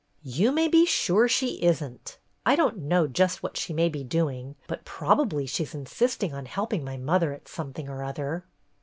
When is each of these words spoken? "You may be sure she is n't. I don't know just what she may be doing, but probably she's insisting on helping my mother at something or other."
"You 0.23 0.51
may 0.51 0.67
be 0.67 0.83
sure 0.83 1.27
she 1.27 1.57
is 1.57 1.83
n't. 1.83 2.17
I 2.43 2.55
don't 2.55 2.79
know 2.79 3.05
just 3.05 3.43
what 3.43 3.55
she 3.55 3.71
may 3.71 3.87
be 3.87 4.03
doing, 4.03 4.55
but 4.65 4.83
probably 4.83 5.45
she's 5.45 5.75
insisting 5.75 6.33
on 6.33 6.47
helping 6.47 6.83
my 6.83 6.97
mother 6.97 7.33
at 7.33 7.47
something 7.47 7.87
or 7.87 8.03
other." 8.03 8.43